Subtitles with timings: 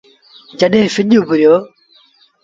[0.59, 1.55] جڏهيݩ سڄ اُڀريو۔